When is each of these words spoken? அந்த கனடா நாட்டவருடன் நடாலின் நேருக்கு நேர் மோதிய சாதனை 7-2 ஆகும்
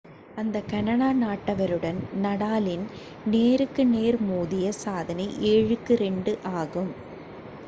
அந்த 0.37 0.59
கனடா 0.69 1.09
நாட்டவருடன் 1.15 1.99
நடாலின் 2.21 2.85
நேருக்கு 3.27 3.85
நேர் 3.87 4.19
மோதிய 4.23 4.71
சாதனை 4.81 5.27
7-2 5.51 6.35
ஆகும் 6.55 6.91